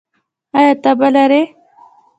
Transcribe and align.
ایا 0.57 0.73
تبه 0.83 1.07
لرئ؟ 1.13 1.41